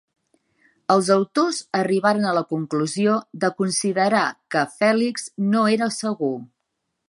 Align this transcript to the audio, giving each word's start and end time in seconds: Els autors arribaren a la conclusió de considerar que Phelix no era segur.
Els 0.93 1.09
autors 1.15 1.59
arribaren 1.81 2.25
a 2.29 2.33
la 2.39 2.43
conclusió 2.55 3.19
de 3.45 3.53
considerar 3.61 4.25
que 4.57 4.67
Phelix 4.79 5.31
no 5.53 5.65
era 5.79 5.93
segur. 6.01 6.35